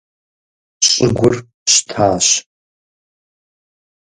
Щӏыгур 0.87 1.33
щтащ. 1.73 2.27